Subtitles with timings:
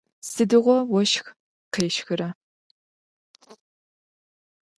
[0.31, 1.25] Сыдигъо ощх
[1.73, 2.29] къещхра?